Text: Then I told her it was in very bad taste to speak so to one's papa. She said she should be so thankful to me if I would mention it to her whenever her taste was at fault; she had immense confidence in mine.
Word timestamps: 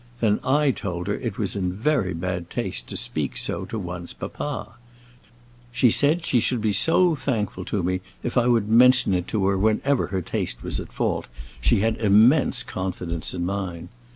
Then 0.19 0.39
I 0.43 0.71
told 0.71 1.05
her 1.05 1.13
it 1.13 1.37
was 1.37 1.55
in 1.55 1.73
very 1.73 2.15
bad 2.15 2.49
taste 2.49 2.87
to 2.87 2.97
speak 2.97 3.37
so 3.37 3.65
to 3.65 3.77
one's 3.77 4.15
papa. 4.15 4.73
She 5.71 5.91
said 5.91 6.25
she 6.25 6.39
should 6.39 6.59
be 6.59 6.73
so 6.73 7.13
thankful 7.13 7.65
to 7.65 7.83
me 7.83 8.01
if 8.23 8.35
I 8.35 8.47
would 8.47 8.67
mention 8.67 9.13
it 9.13 9.27
to 9.27 9.45
her 9.45 9.59
whenever 9.59 10.07
her 10.07 10.23
taste 10.23 10.63
was 10.63 10.79
at 10.79 10.91
fault; 10.91 11.27
she 11.61 11.81
had 11.81 11.97
immense 11.97 12.63
confidence 12.63 13.35
in 13.35 13.45
mine. 13.45 13.89